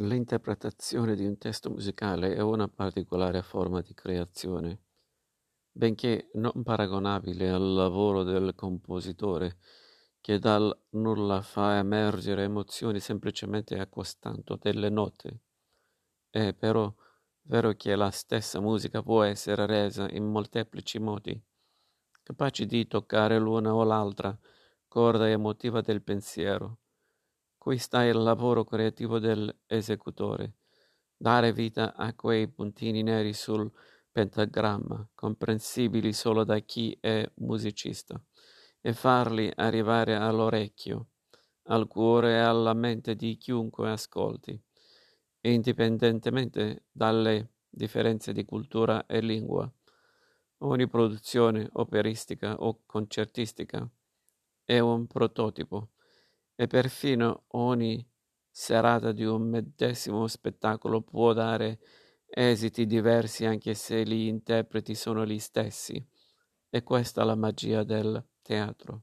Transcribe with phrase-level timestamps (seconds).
[0.00, 4.82] L'interpretazione di un testo musicale è una particolare forma di creazione,
[5.72, 9.56] benché non paragonabile al lavoro del compositore,
[10.20, 15.40] che dal nulla fa emergere emozioni semplicemente accostando delle note.
[16.28, 16.94] È però
[17.44, 21.42] vero che la stessa musica può essere resa in molteplici modi,
[22.22, 24.38] capaci di toccare l'una o l'altra
[24.88, 26.80] corda emotiva del pensiero
[27.66, 30.58] Qui sta il lavoro creativo dell'esecutore,
[31.16, 33.68] dare vita a quei puntini neri sul
[34.12, 38.22] pentagramma, comprensibili solo da chi è musicista,
[38.80, 41.08] e farli arrivare all'orecchio,
[41.64, 44.56] al cuore e alla mente di chiunque ascolti,
[45.40, 49.68] indipendentemente dalle differenze di cultura e lingua.
[50.58, 53.90] Ogni produzione operistica o concertistica
[54.62, 55.88] è un prototipo
[56.56, 58.04] e perfino ogni
[58.50, 61.78] serata di un medesimo spettacolo può dare
[62.26, 66.04] esiti diversi anche se gli interpreti sono gli stessi.
[66.68, 69.02] E questa è la magia del teatro.